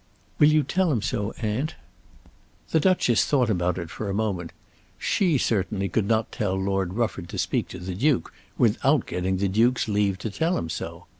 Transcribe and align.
"Will 0.39 0.47
you 0.51 0.63
tell 0.63 0.91
him 0.91 1.03
so, 1.03 1.31
aunt?" 1.43 1.75
The 2.71 2.79
Duchess 2.79 3.23
thought 3.23 3.51
about 3.51 3.77
it 3.77 3.91
for 3.91 4.09
a 4.09 4.15
moment. 4.15 4.51
She 4.97 5.37
certainly 5.37 5.89
could 5.89 6.07
not 6.07 6.31
tell 6.31 6.55
Lord 6.55 6.95
Rufford 6.95 7.29
to 7.29 7.37
speak 7.37 7.67
to 7.67 7.77
the 7.77 7.93
Duke 7.93 8.33
without 8.57 9.05
getting 9.05 9.37
the 9.37 9.47
Duke's 9.47 9.87
leave 9.87 10.17
to 10.17 10.31
tell 10.31 10.57
him 10.57 10.69
so. 10.69 11.05